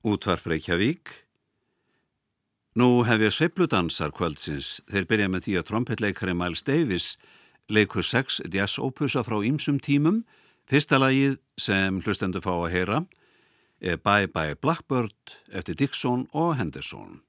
[0.00, 1.10] Útvarp Reykjavík
[2.80, 4.78] Nú hef ég sveipludansar kvöldsins.
[4.88, 7.08] Þeir byrja með því að trompetleikari Miles Davis
[7.68, 10.22] leikur sex jazz-ópusa frá ýmsum tímum.
[10.64, 13.02] Fyrsta lagið sem hlustendur fá að heyra
[13.80, 17.20] er Bye Bye Blackbird eftir Dixon og Henderson.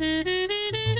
[0.00, 0.94] Mm-hmm.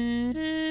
[0.00, 0.69] Mm-hmm.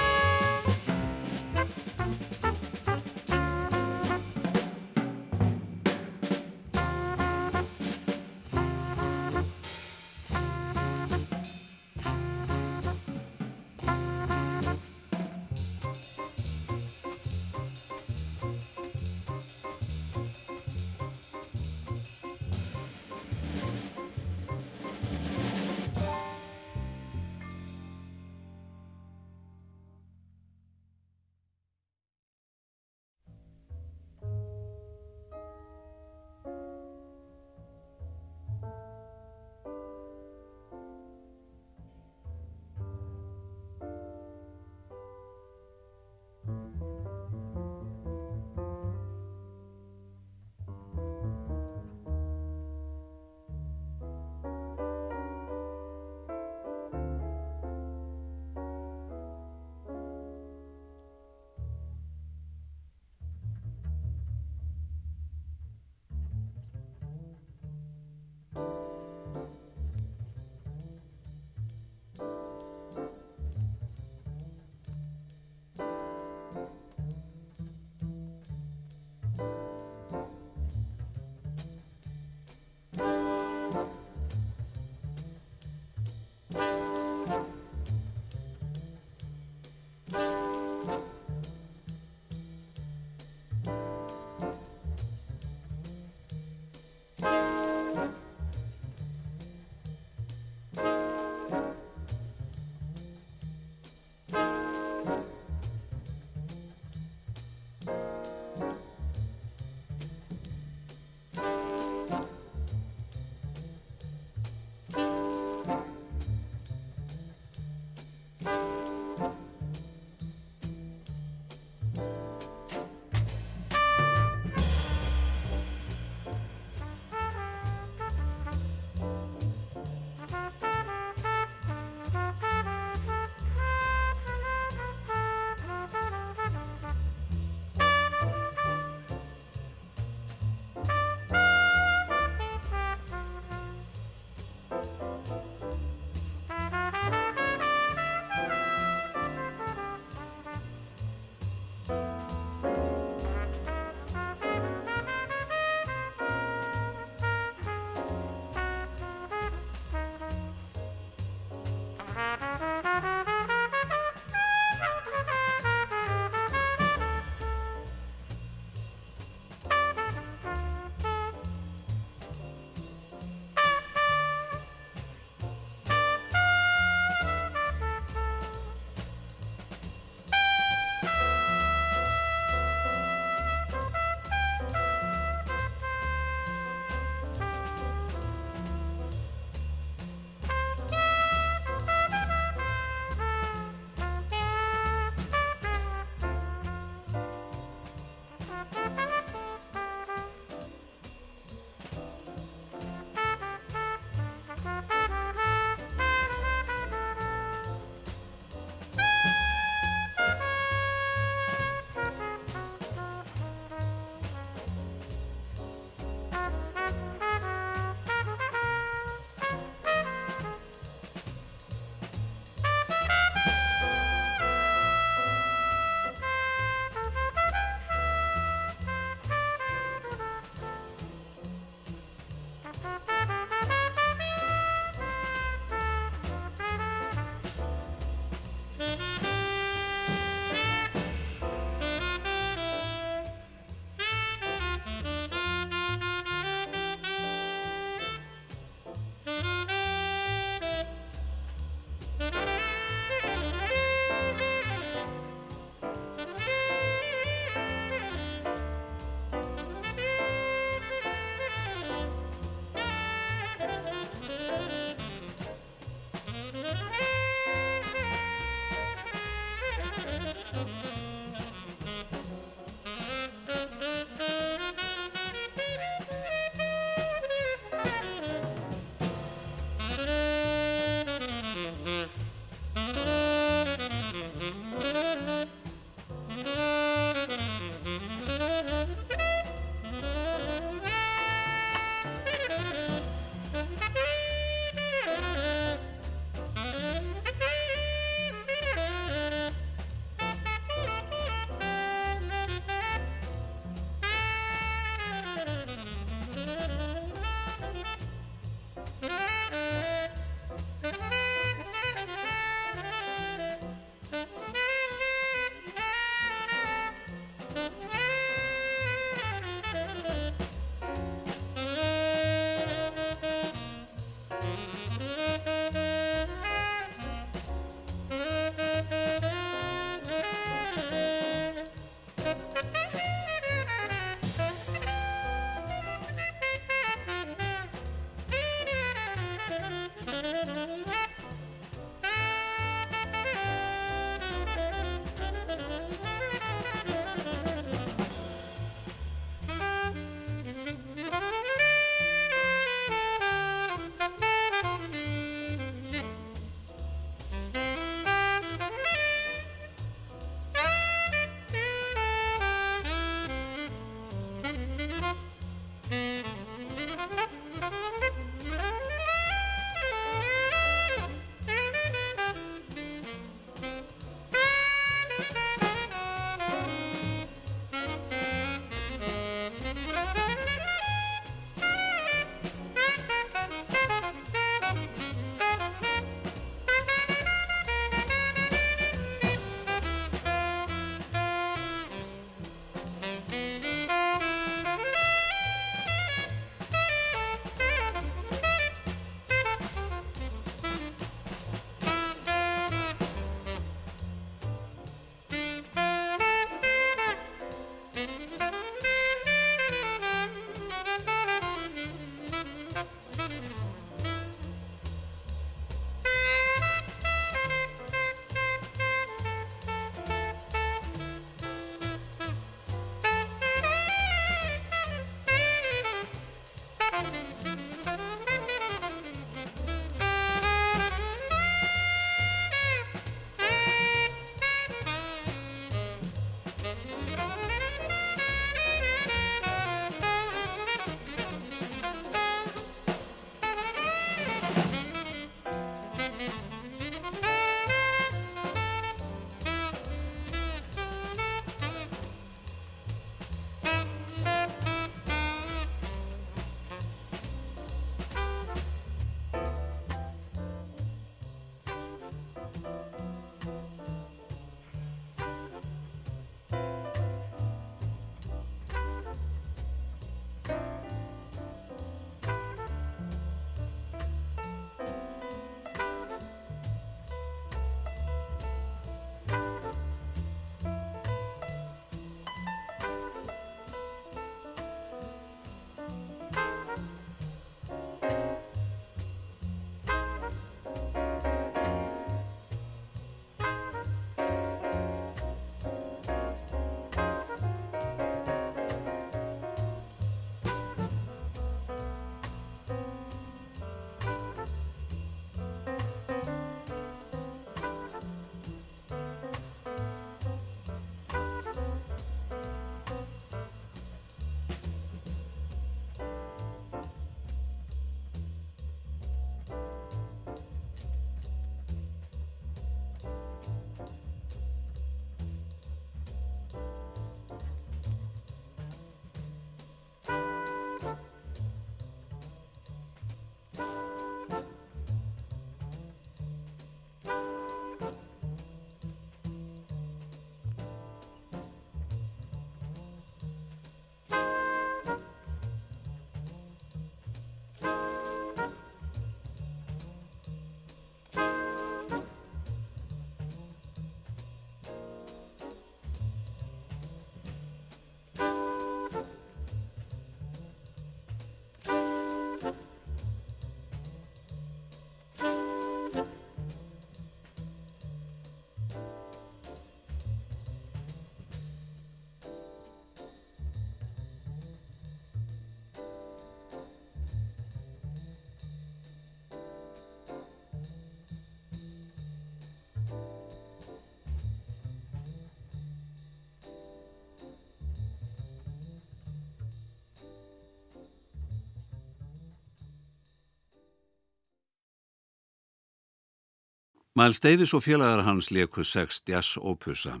[596.98, 600.00] Miles Davis og félagar hans leku sex jazz opusa.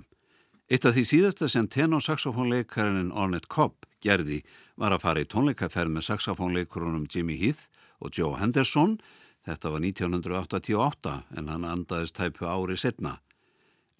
[0.66, 4.40] Eitt af því síðasta sem tenor-saxofónleikarinn Ornette Cobb gerði
[4.74, 7.70] var að fara í tónleikaferð með saxofónleikurunum Jimmy Heath
[8.02, 8.98] og Joe Henderson.
[9.46, 13.20] Þetta var 1988 en hann andaðist tæpu ári setna.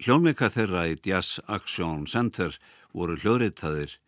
[0.03, 2.59] Hljónleika þeirra í Jazz Action Center
[2.91, 4.01] voru hljóðritaðir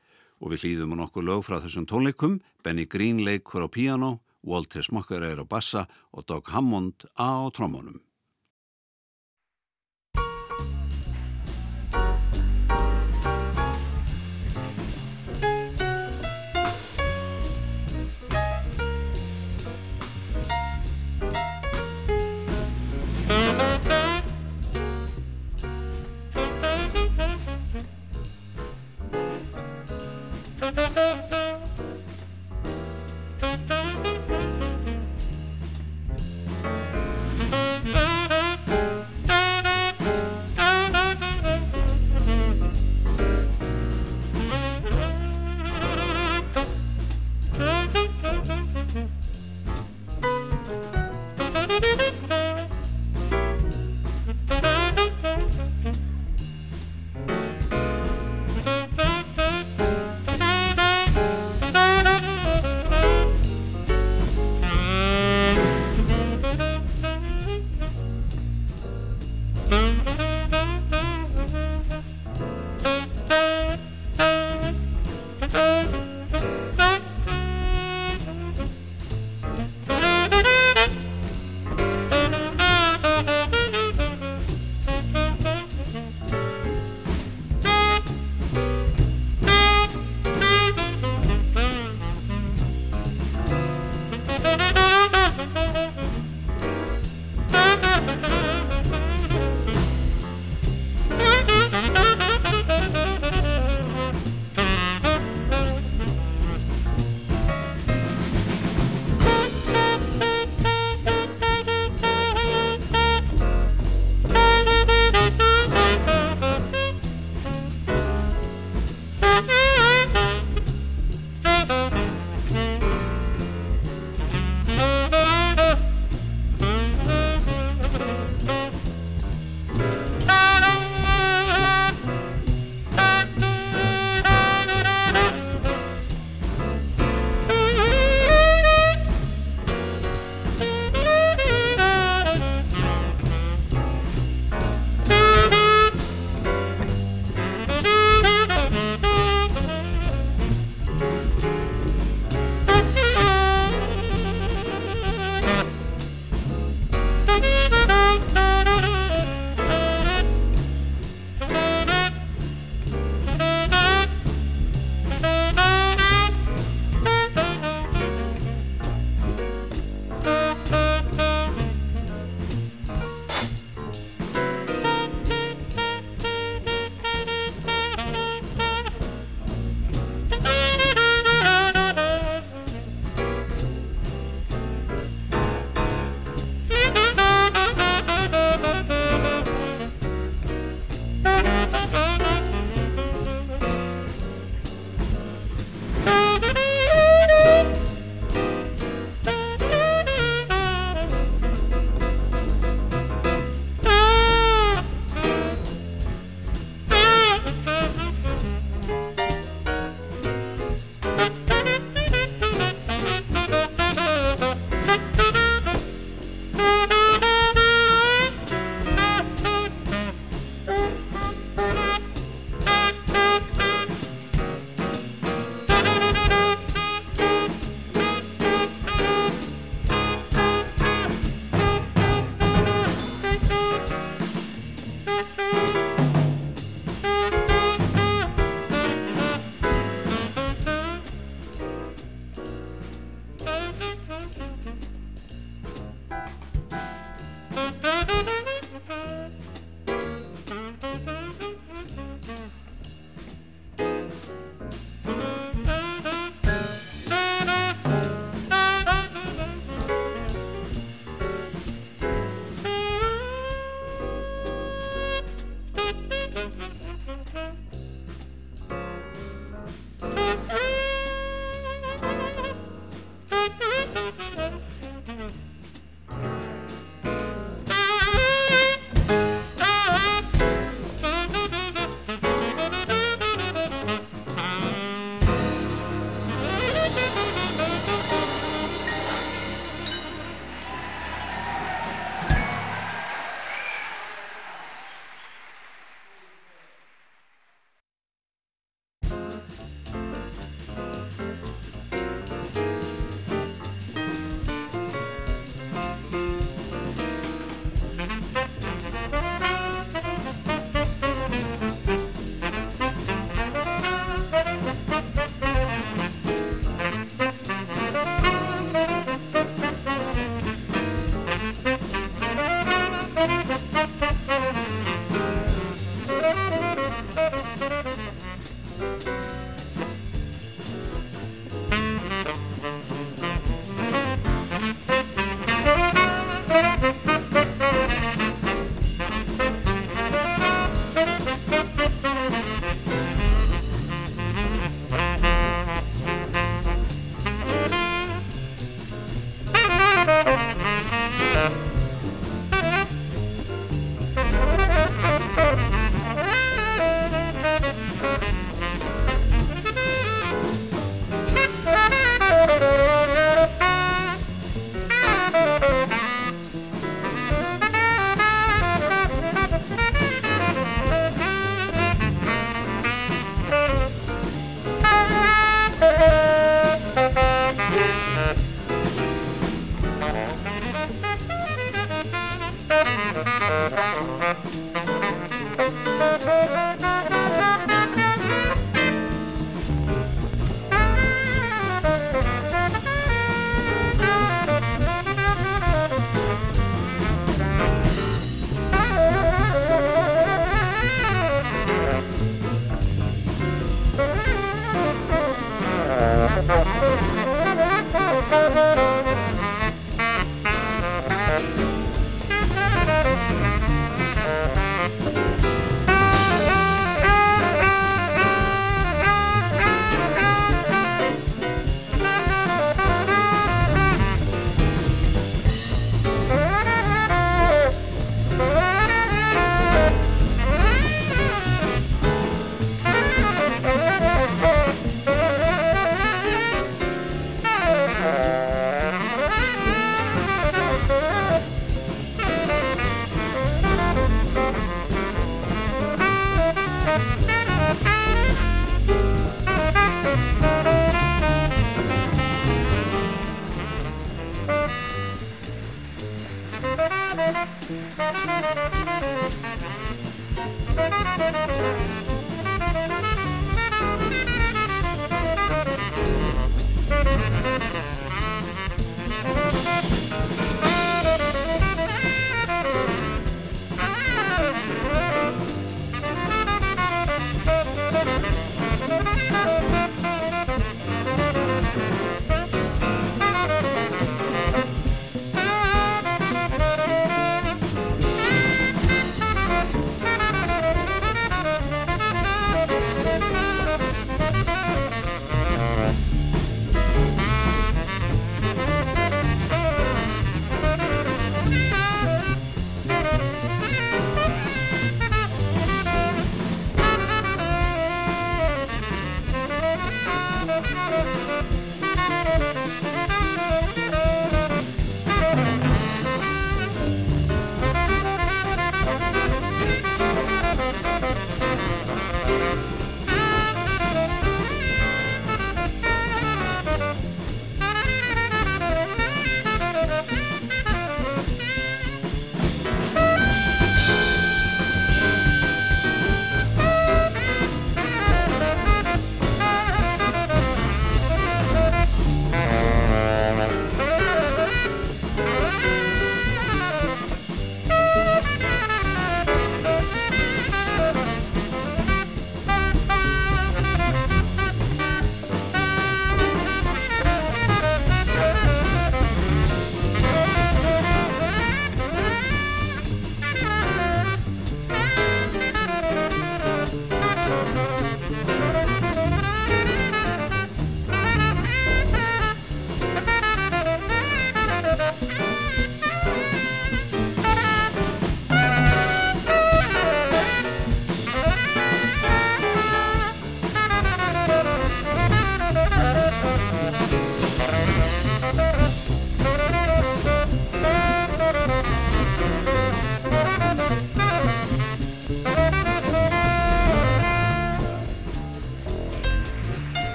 [0.42, 2.40] og við hlýðum nokkuð lög frá þessum tónleikum.
[2.66, 8.02] Benny Green leikur á piano, Walter Smocker er á bassa og Doug Hammond á trómunum.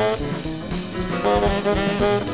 [0.00, 0.20] Thank
[2.28, 2.29] you.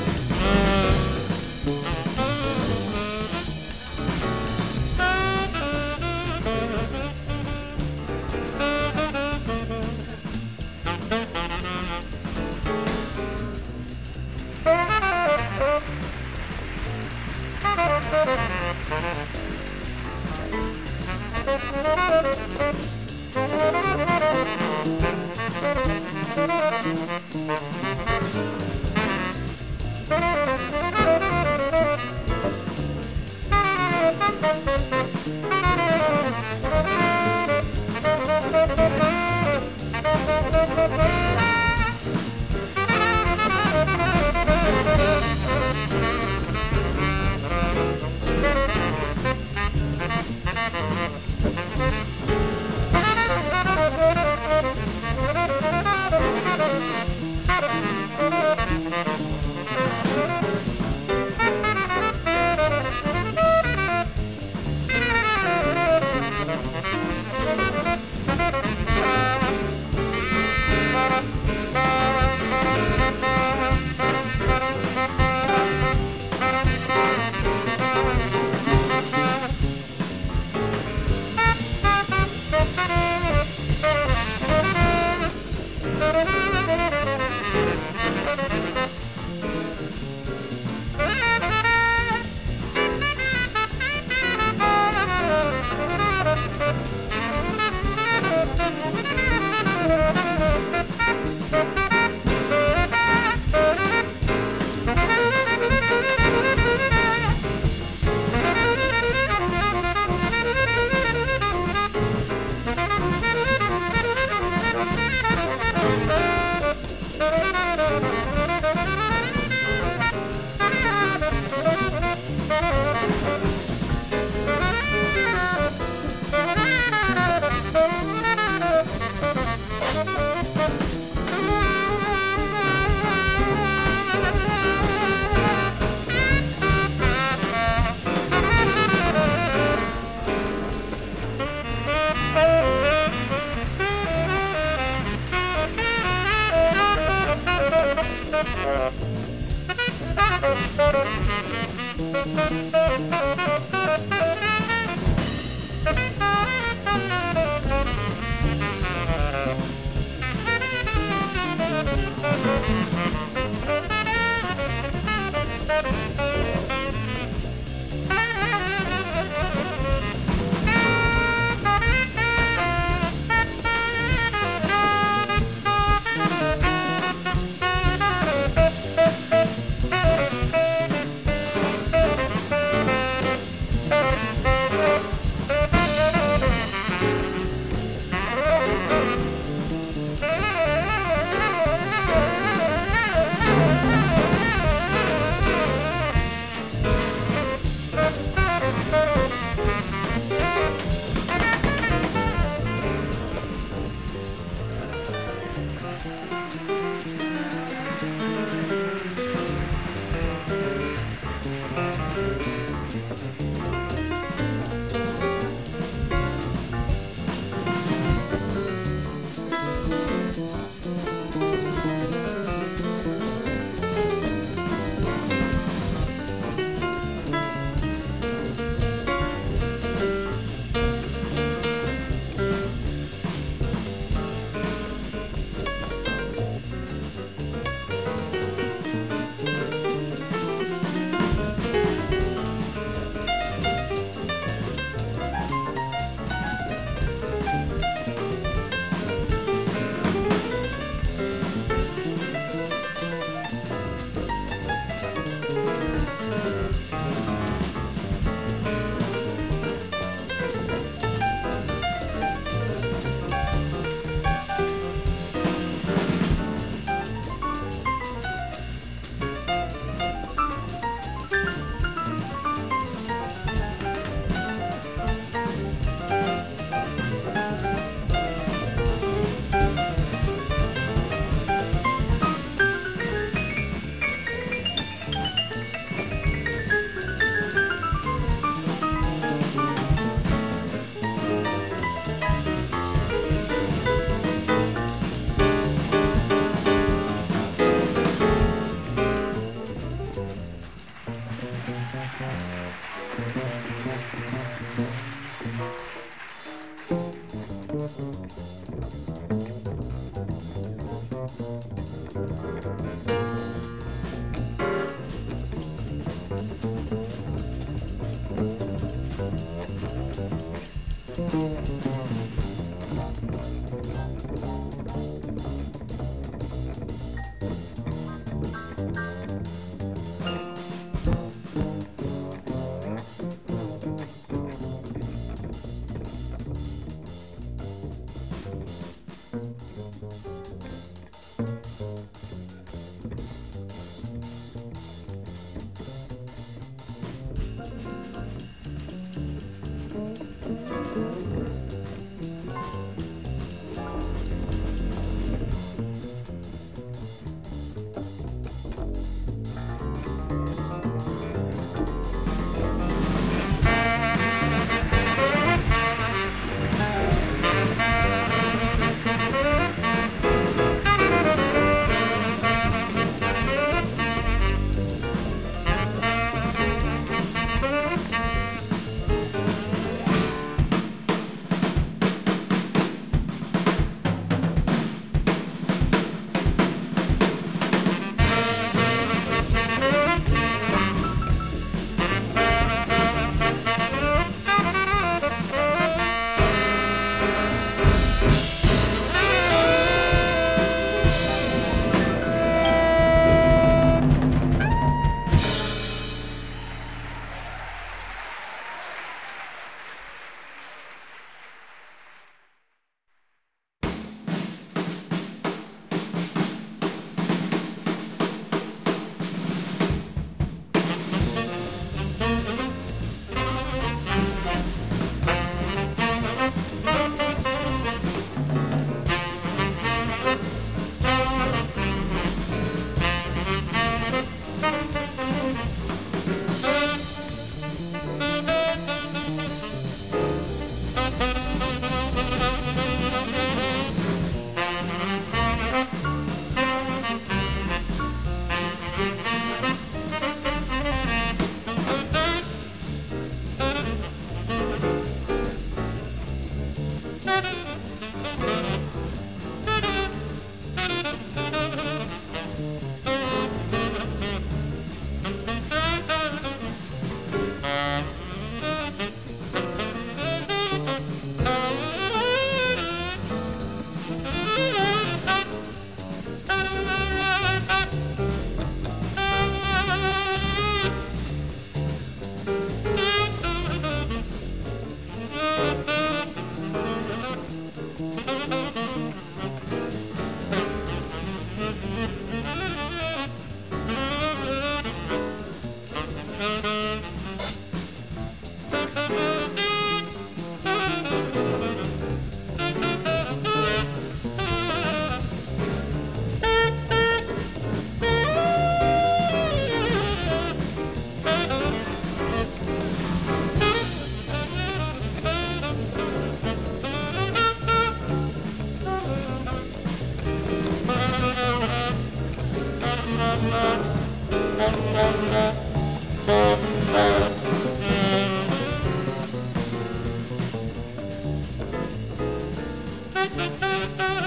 [533.28, 534.26] フフフ。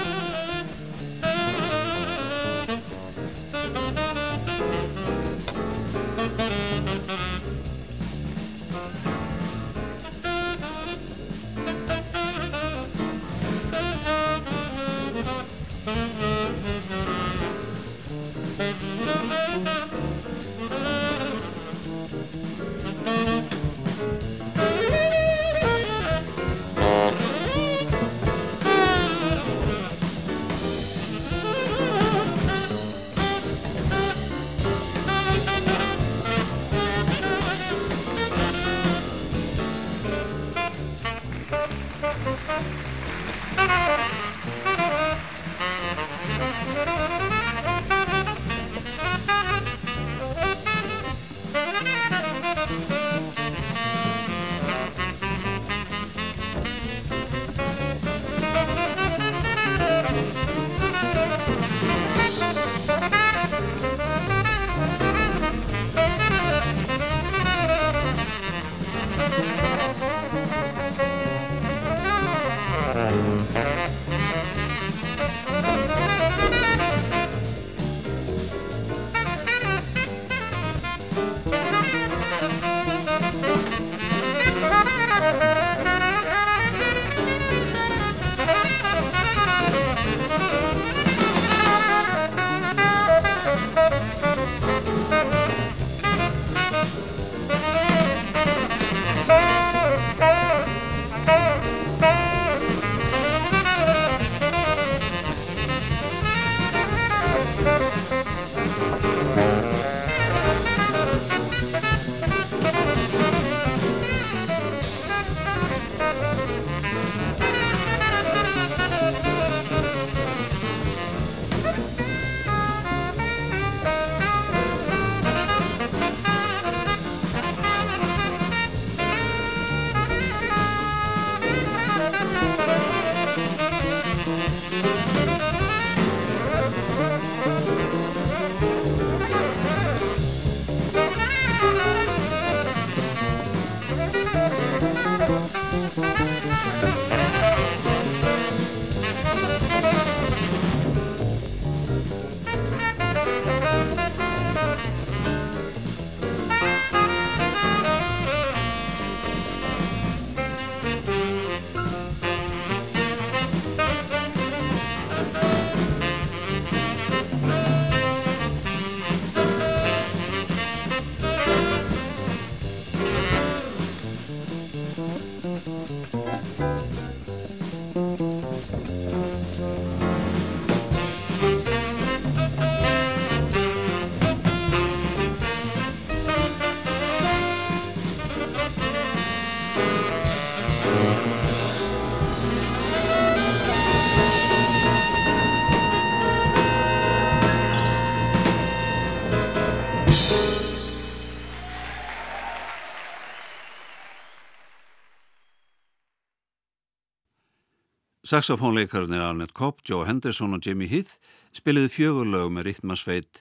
[208.30, 211.16] Saxofónleikarnir Arnett Kopp, Joe Henderson og Jimmy Heath
[211.50, 213.40] spiliði fjögurlög með ritmasveit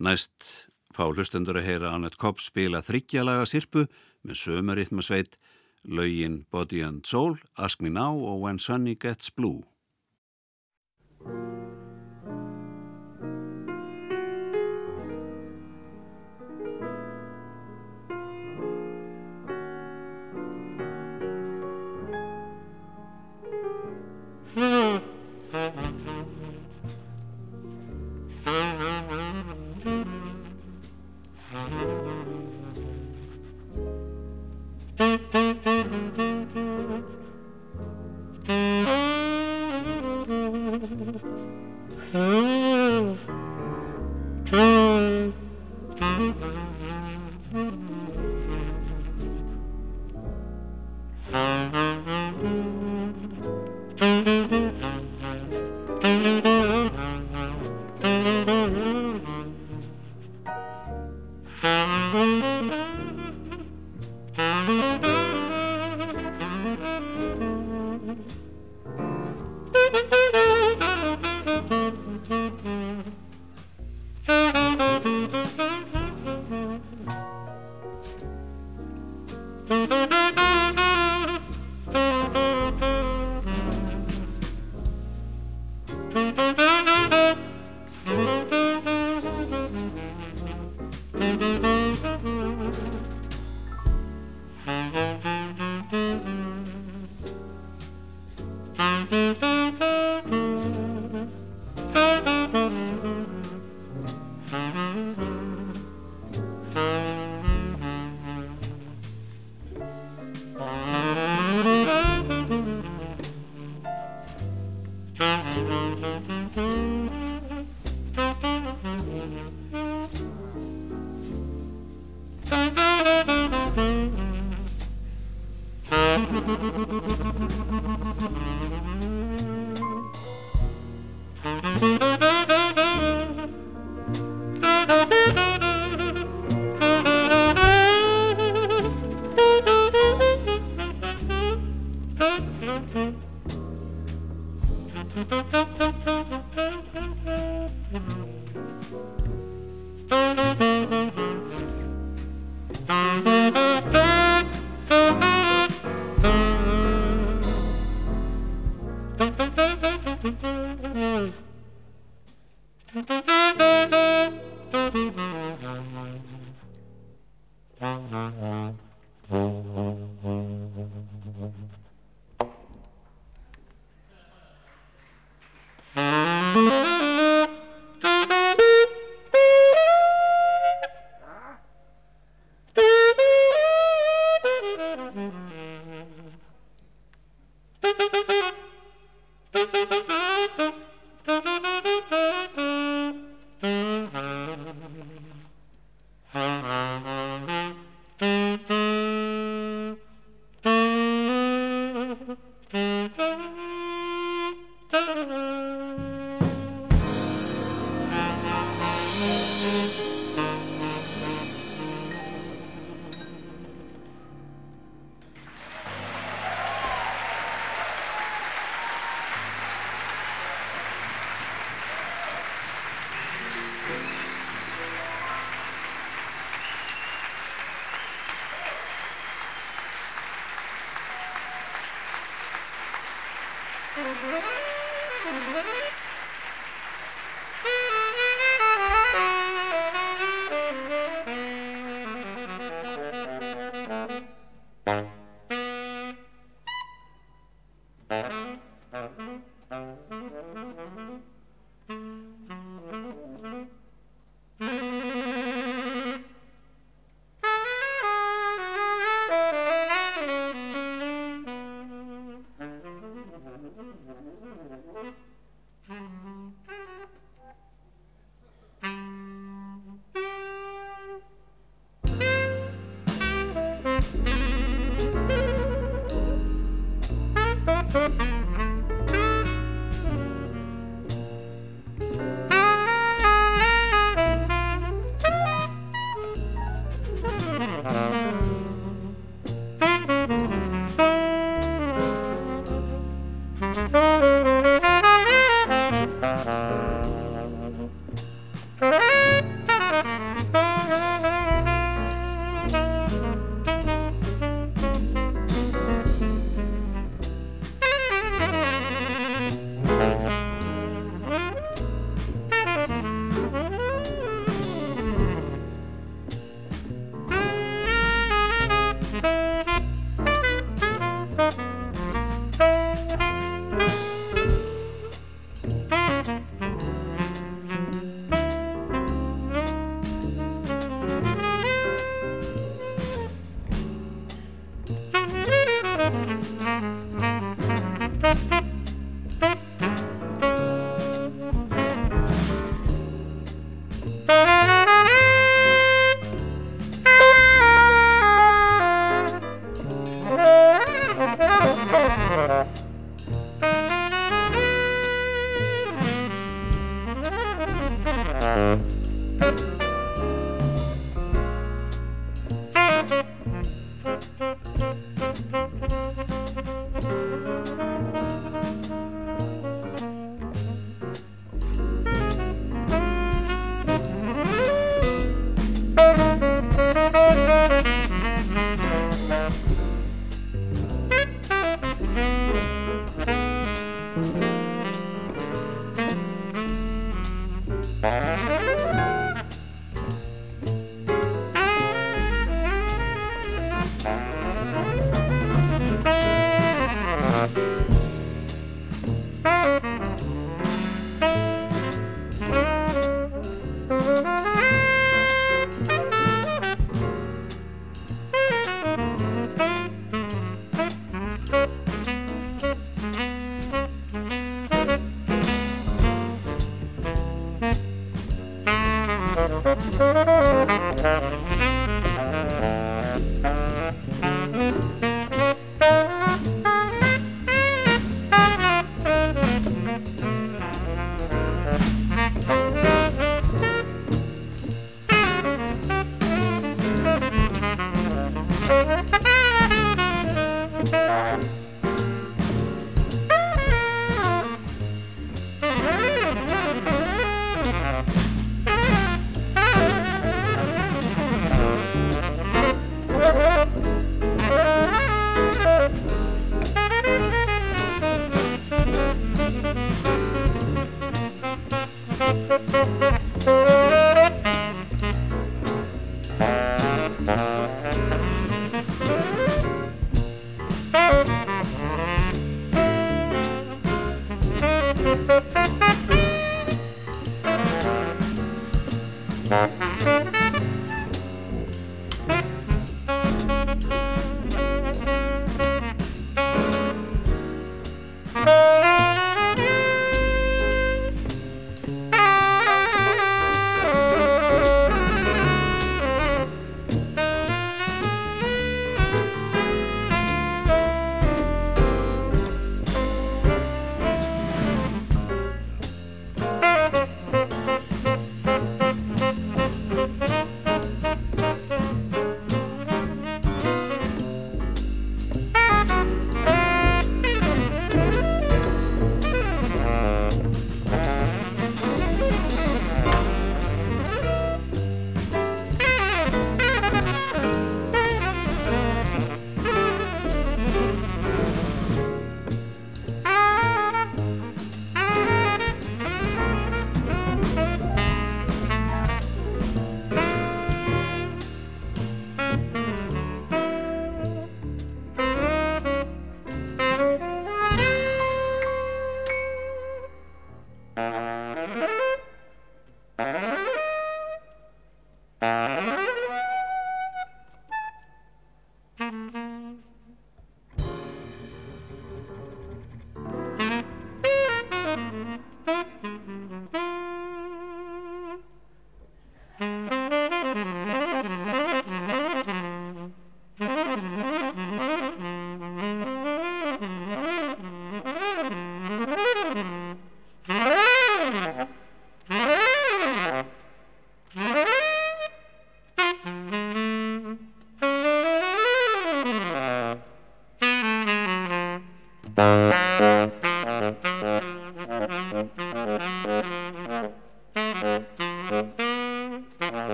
[0.00, 0.46] næst
[0.96, 3.84] fá hlustendur að heyra Arnett Kopp spila þryggjalaga sirpu
[4.24, 5.36] með sömu ritmasveit
[5.84, 9.60] lögin Body and Soul, Ask Me Now og When Sunny Gets Blue.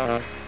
[0.00, 0.39] Uh-huh.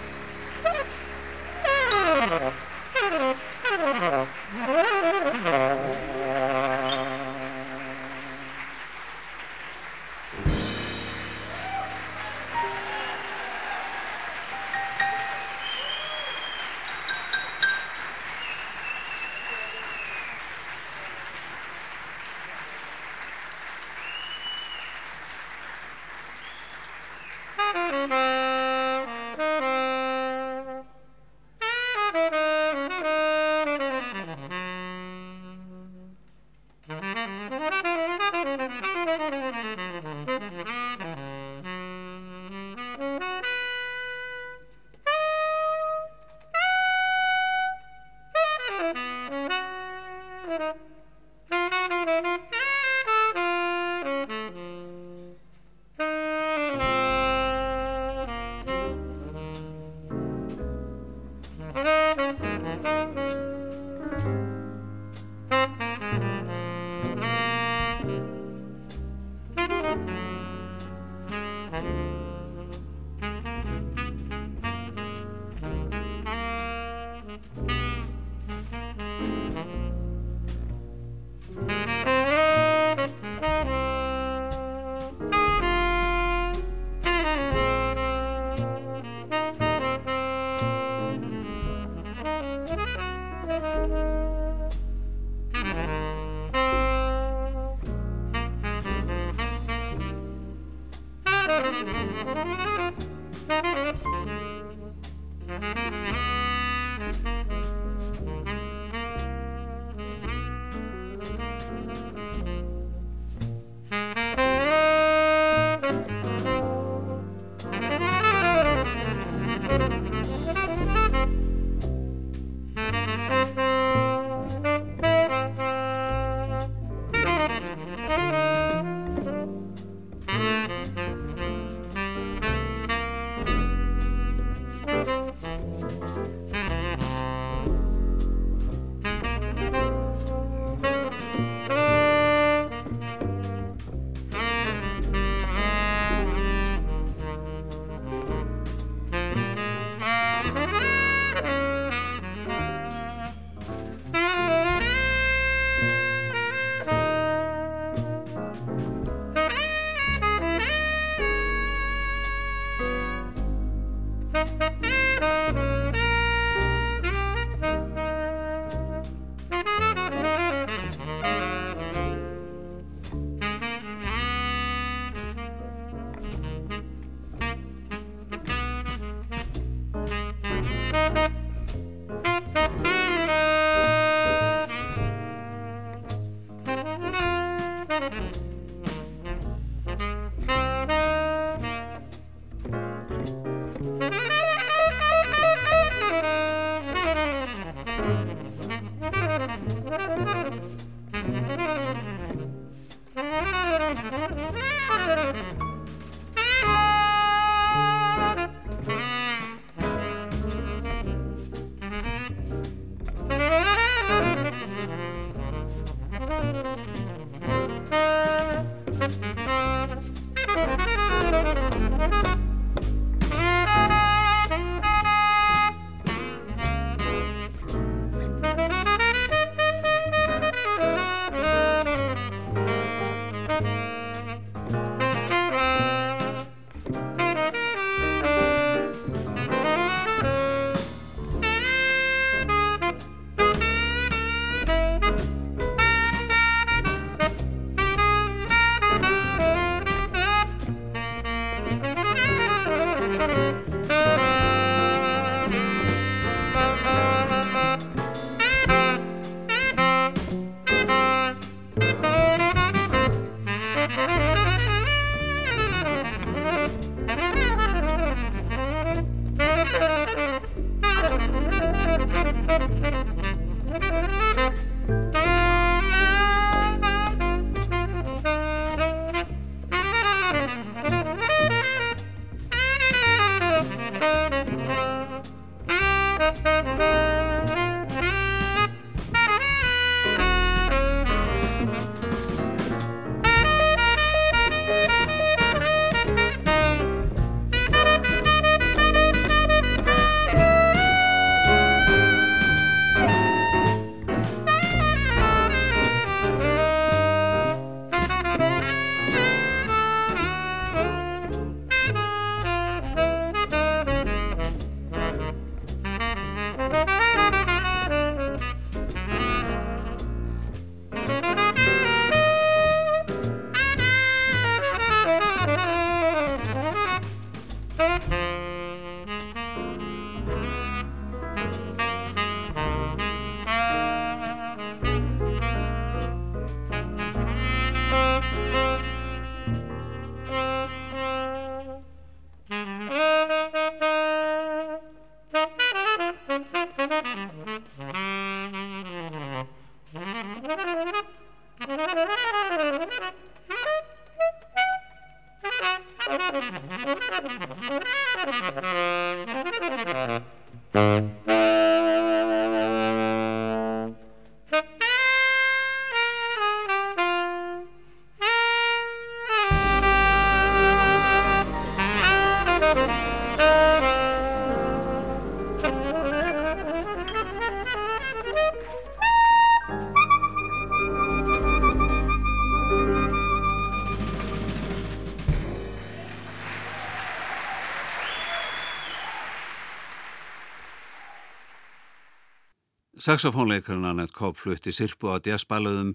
[393.03, 395.89] Saxofónleikarinn Annette Kopp flutti sirpu á jazzballuðum,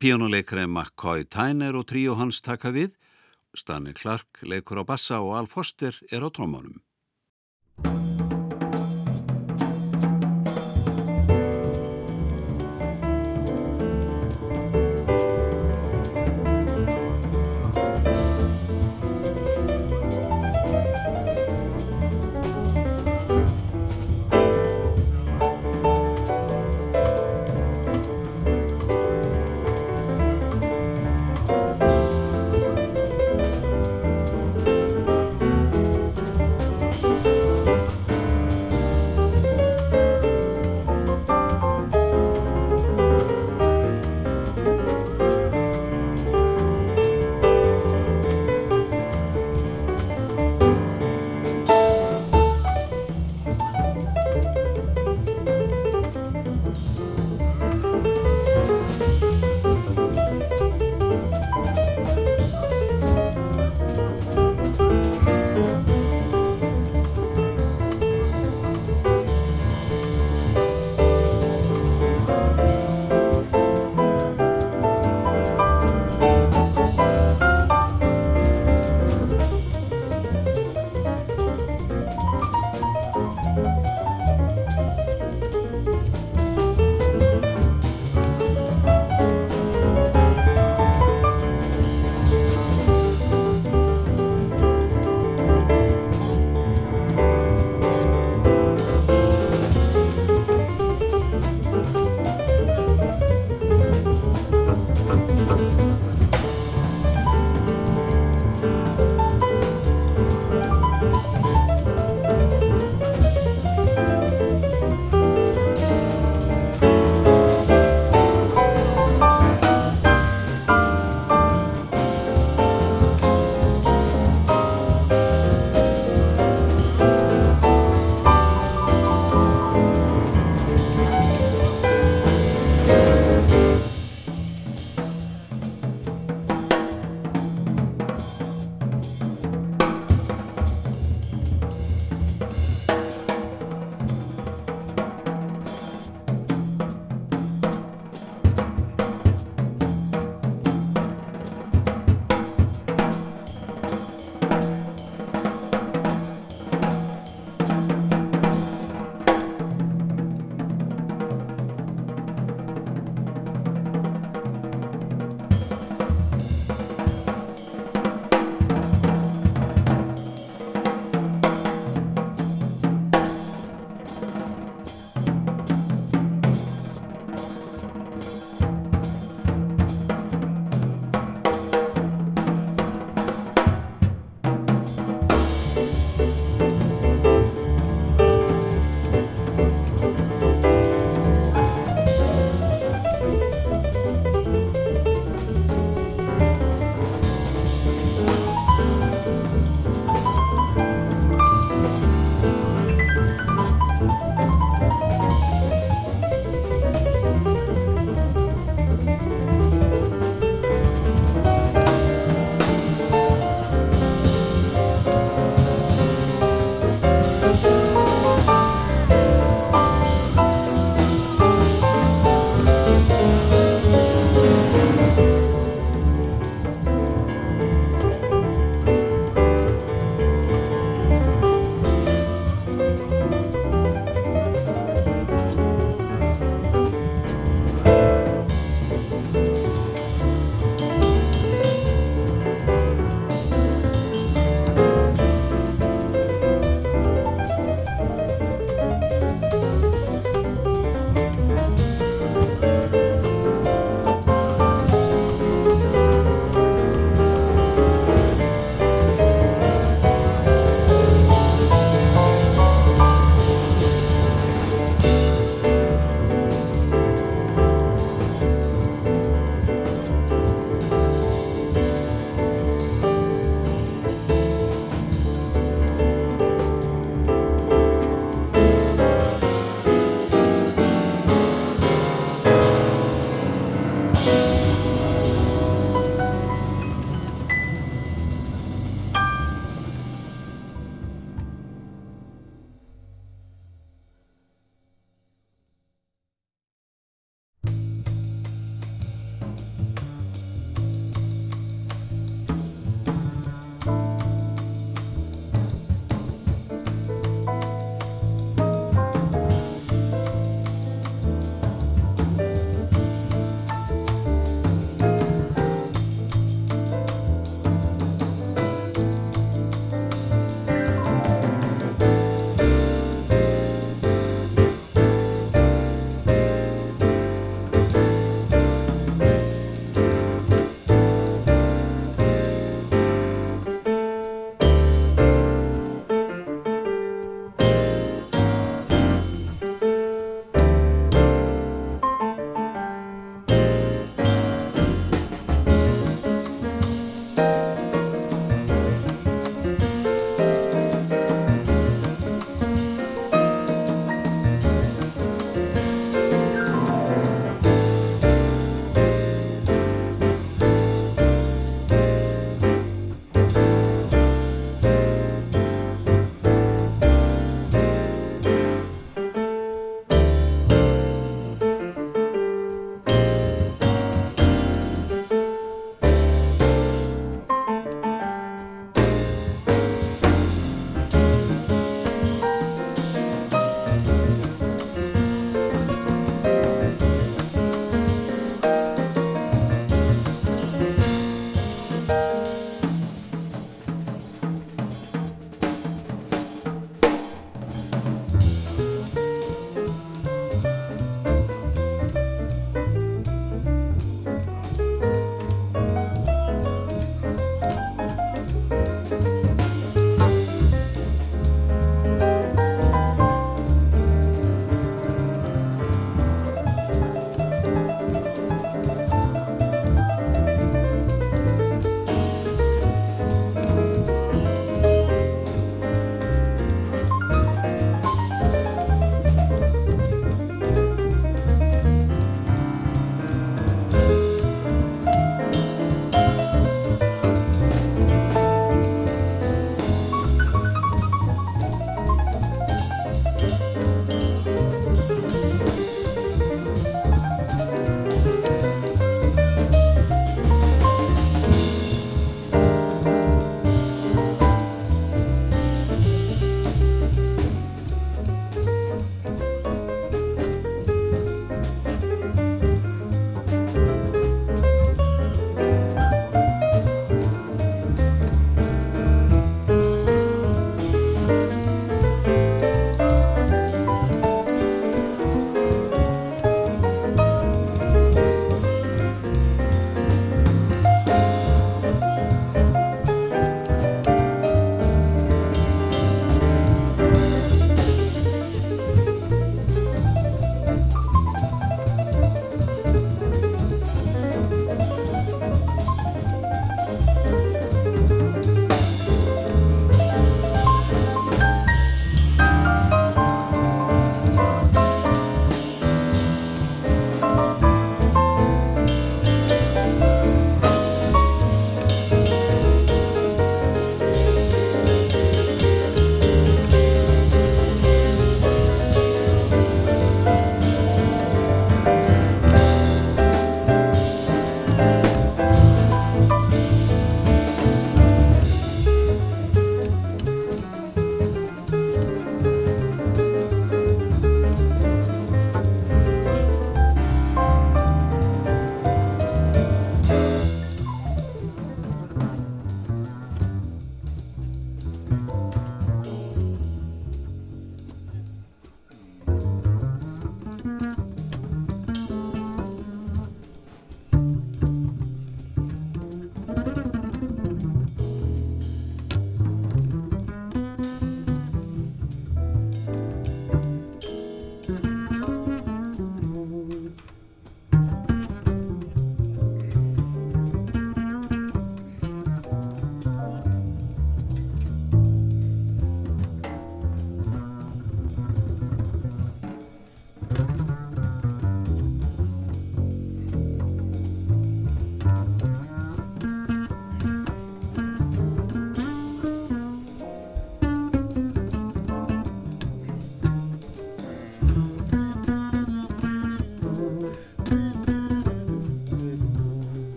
[0.00, 2.94] píjónuleikarinn McCoy Tyner og tríu hans taka við
[3.52, 6.77] Stanley Clark leikur á bassa og Al Foster er á trómanum.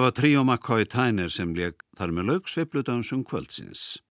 [0.00, 4.00] Það var Tríó McCoy Tyner sem leik þar með laug sveipludansum kvöldsins.